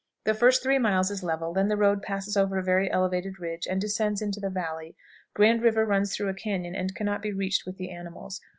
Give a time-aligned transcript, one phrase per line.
[0.23, 3.67] The first 3 miles is level, then the road passes over a very elevated ridge,
[3.69, 4.95] and descends into the valley.
[5.35, 8.41] Grand River runs through a cañon, and can not be reached with the animals.